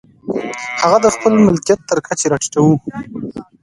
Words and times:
هغه 0.81 0.97
د 1.03 1.07
خپل 1.15 1.31
ملکیت 1.45 1.79
تر 1.89 1.97
کچې 2.05 2.27
را 2.31 2.37
ټیټوو. 2.41 2.75